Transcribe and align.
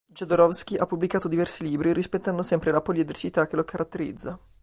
Jodorowsky 0.19 0.77
ha 0.77 0.87
pubblicato 0.87 1.27
diversi 1.27 1.61
libri 1.61 1.93
rispettando 1.93 2.41
sempre 2.41 2.71
la 2.71 2.81
poliedricità 2.81 3.45
che 3.45 3.55
lo 3.55 3.63
caratterizza. 3.63 4.35